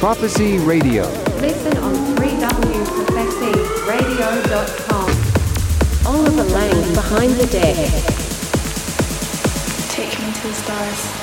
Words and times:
Profecy 0.00 0.56
Radio. 0.56 1.04
Listen 1.42 1.76
on 1.76 1.94
3wprofecyradio.com. 2.16 5.10
Oliver 6.06 6.44
Lang 6.44 6.94
behind 6.94 7.34
the 7.34 7.46
deck. 7.48 7.76
Take 9.90 10.18
me 10.20 10.32
to 10.32 10.48
the 10.48 10.54
stars. 10.54 11.19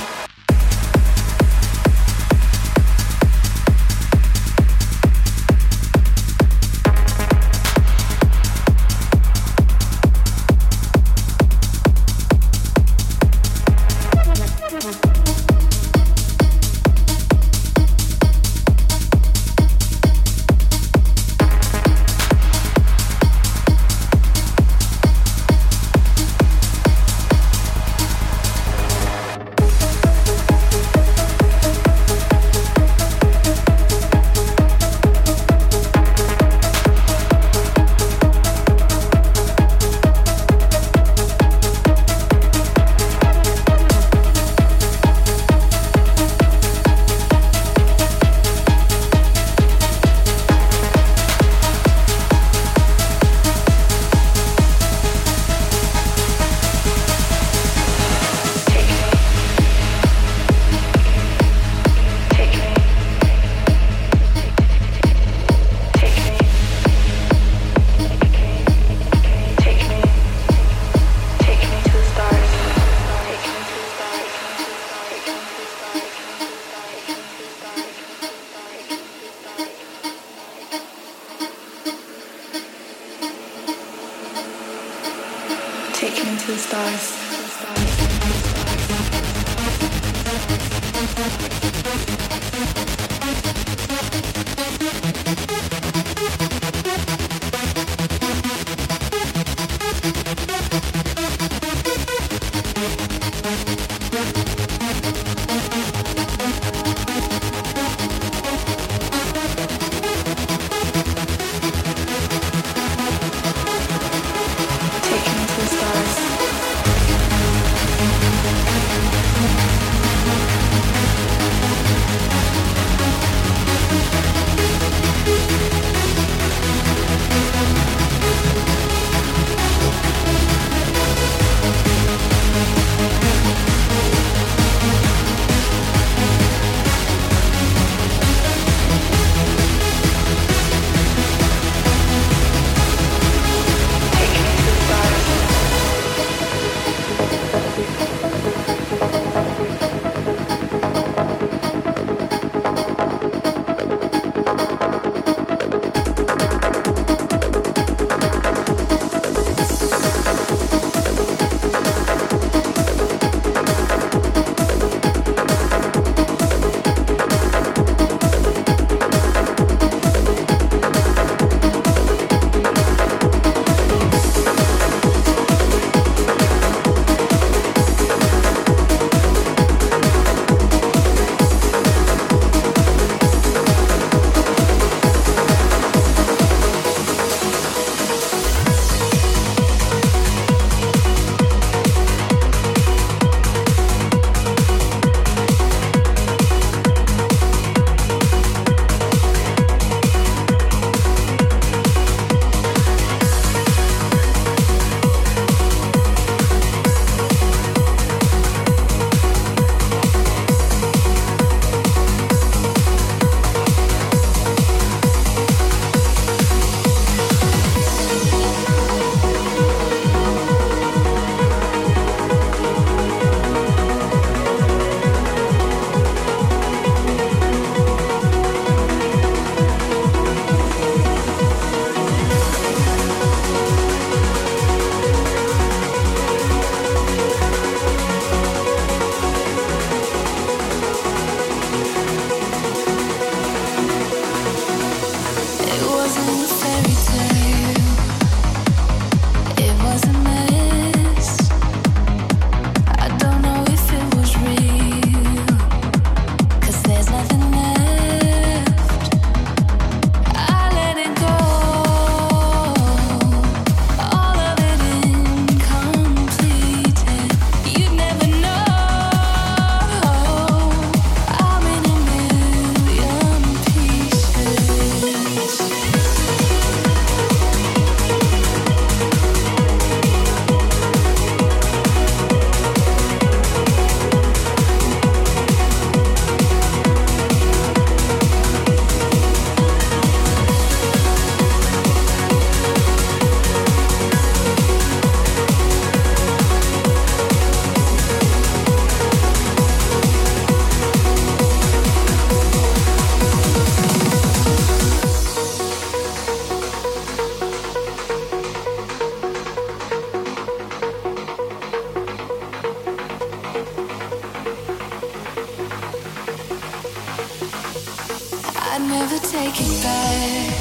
I'd 318.80 318.88
never 318.88 319.18
take 319.18 319.56
it 319.60 319.82
back. 319.82 320.54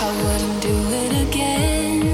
I 0.00 0.08
wouldn't 0.24 0.62
do 0.62 0.74
it 1.02 1.28
again. 1.28 2.11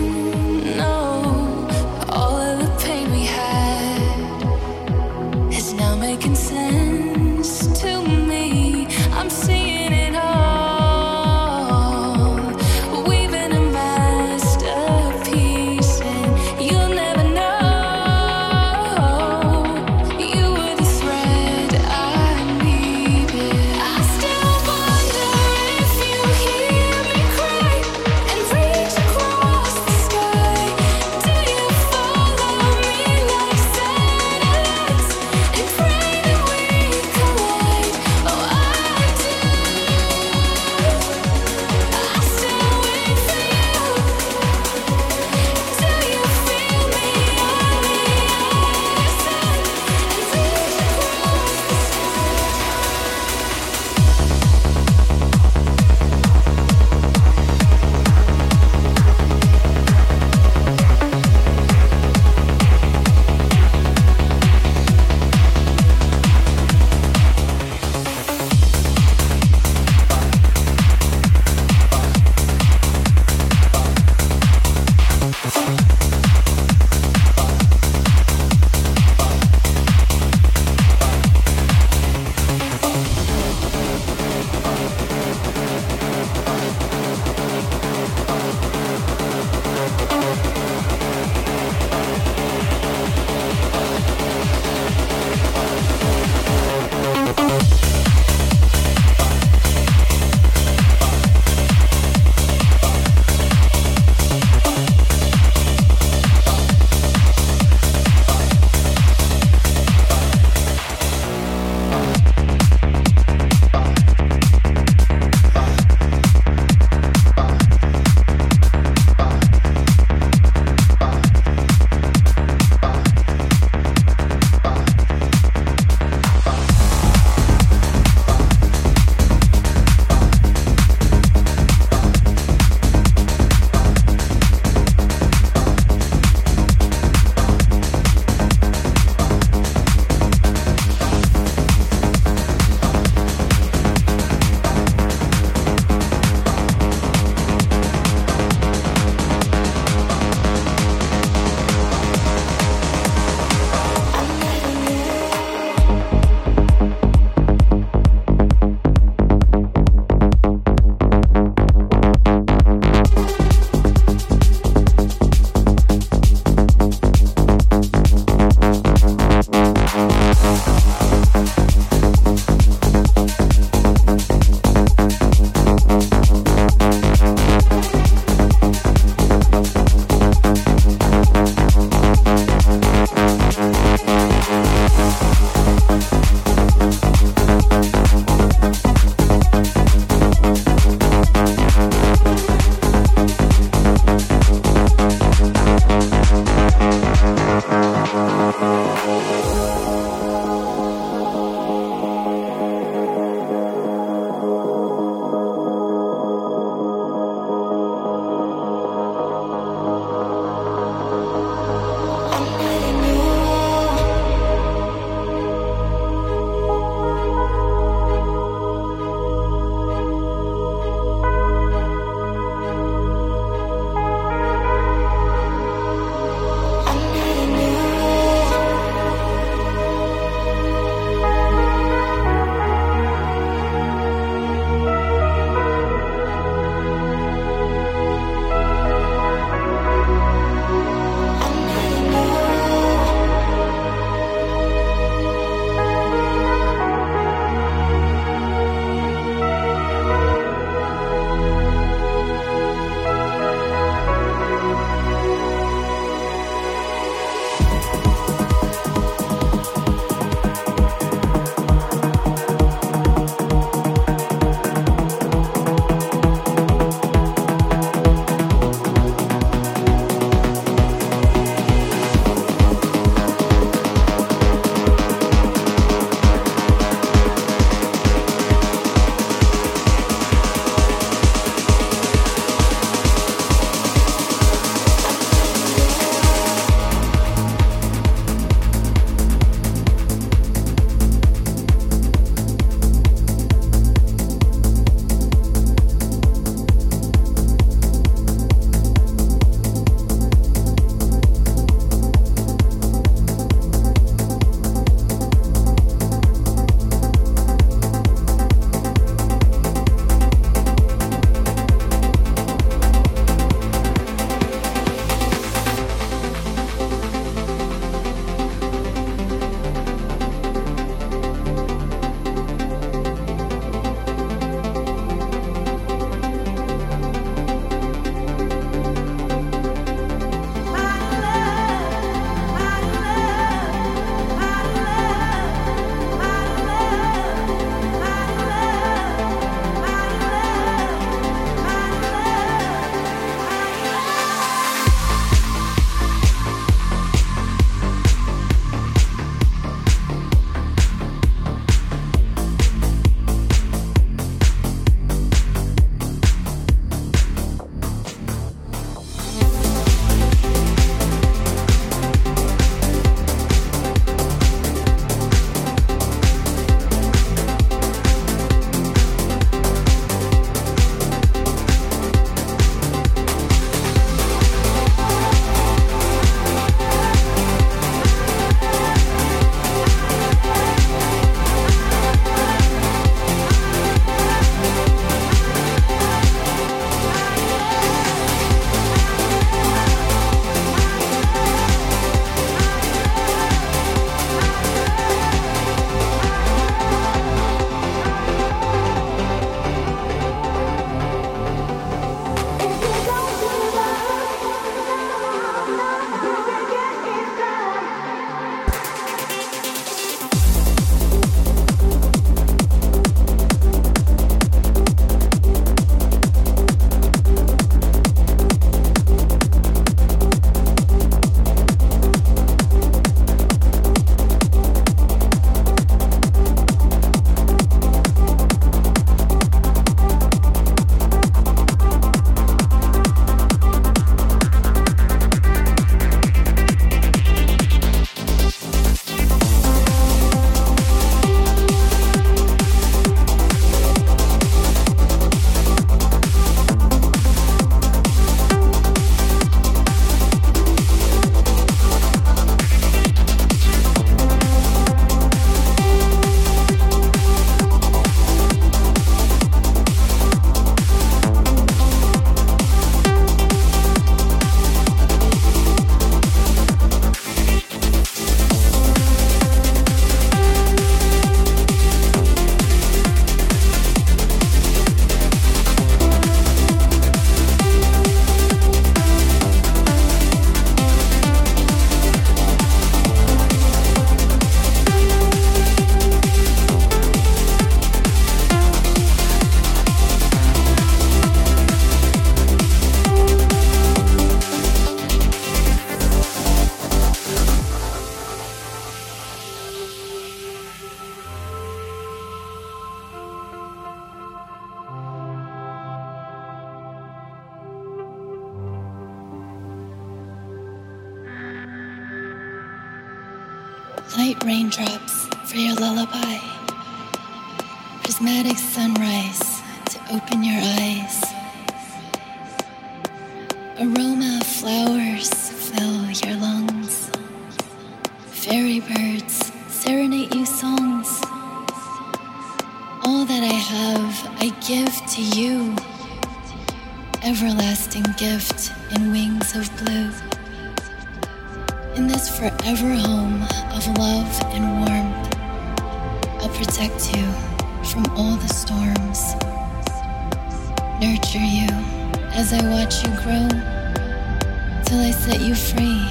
till 554.98 555.06
I 555.06 555.10
set 555.10 555.40
you 555.40 555.54
free 555.54 556.02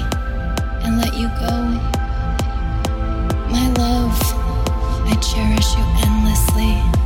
and 0.83 0.97
let 0.97 1.13
you 1.13 1.27
go. 1.39 1.55
My 3.49 3.67
love, 3.77 4.19
I 5.05 5.15
cherish 5.21 5.75
you 5.75 5.83
endlessly. 6.05 6.96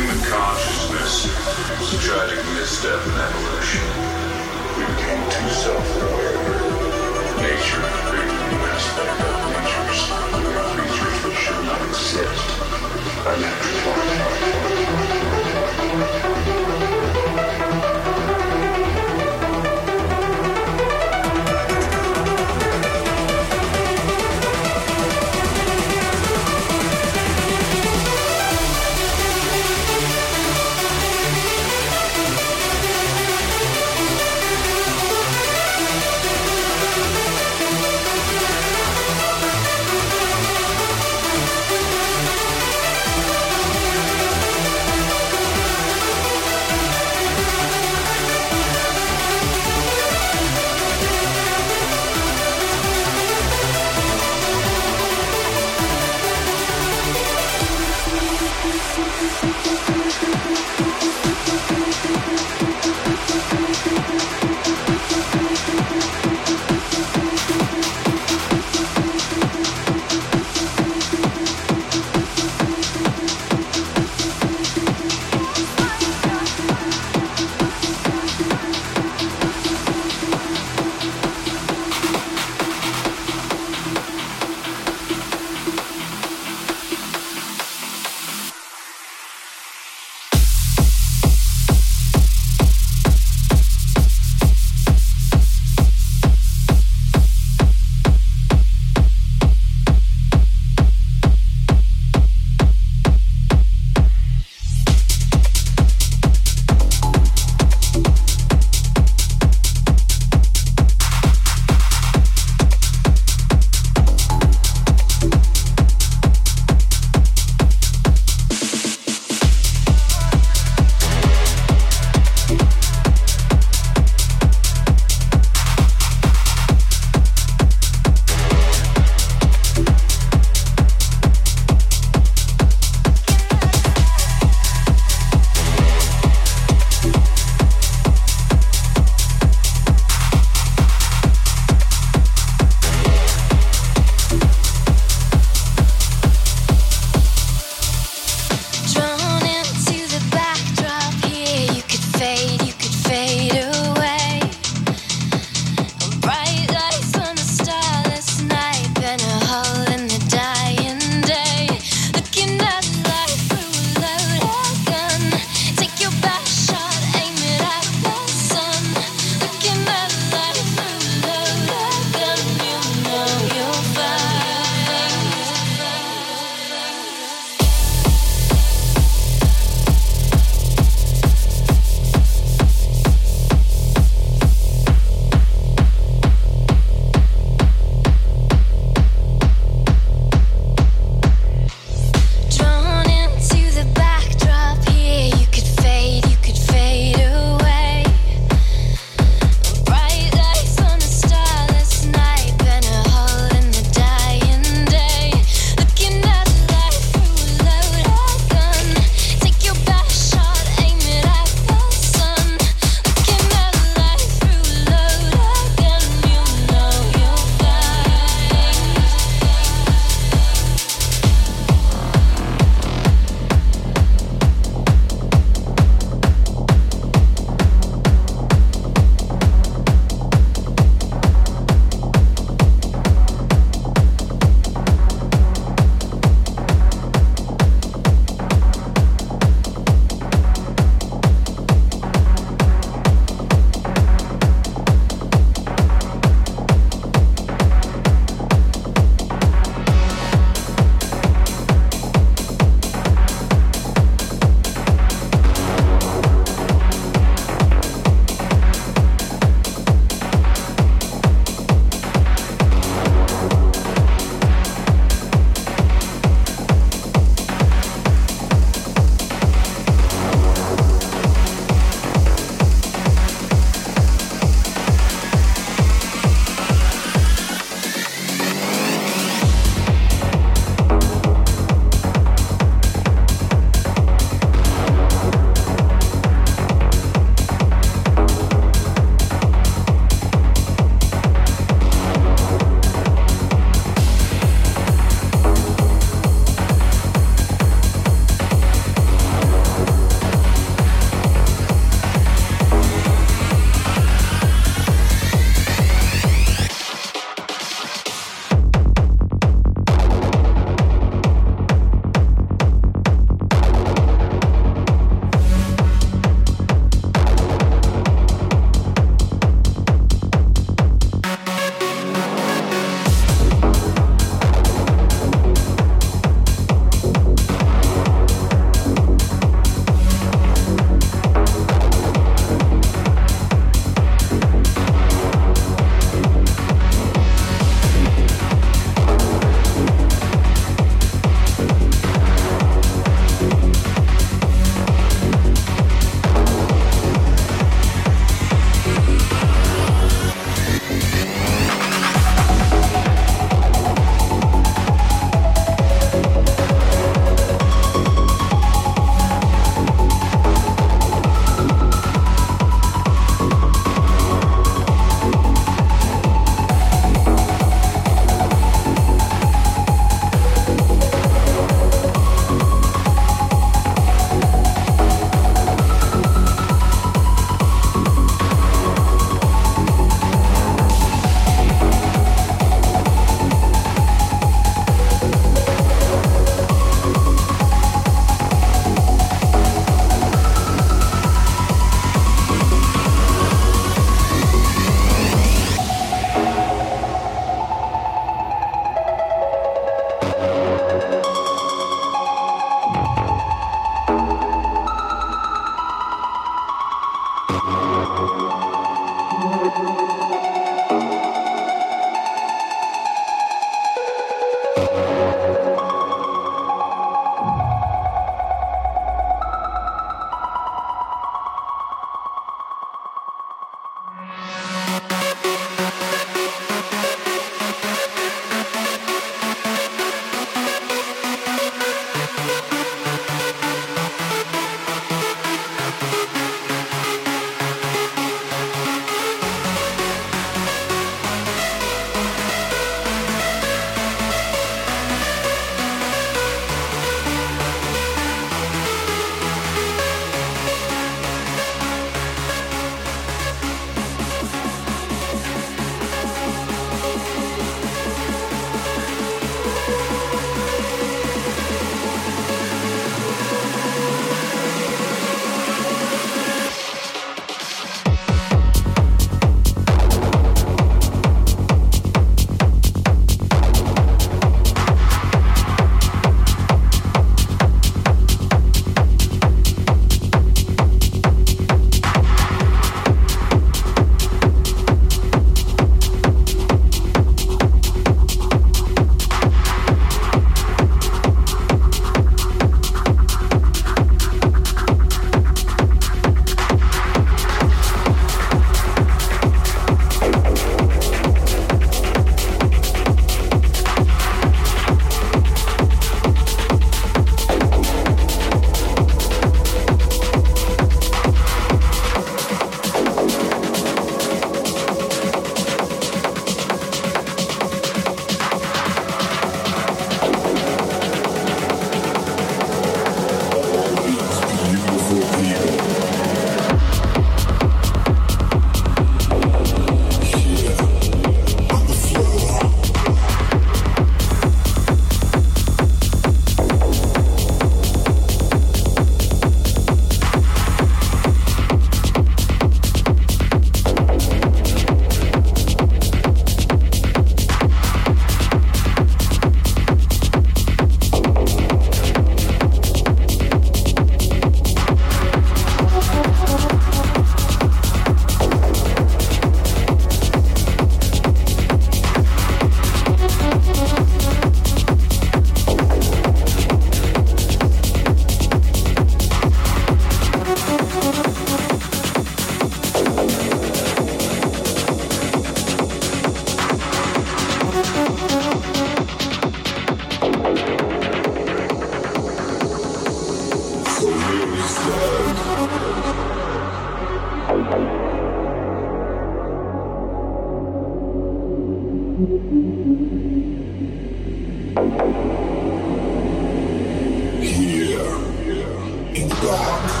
Lord. 599.51 600.00